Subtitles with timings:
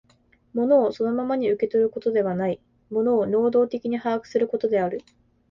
[0.55, 2.59] 物をそのままに受け取ることではない、
[2.89, 5.03] 物を能働的に把握することである。